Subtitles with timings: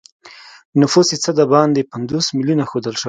[0.81, 2.99] نفوس یې څه د باندې پنځوس میلیونه ښودل شوی.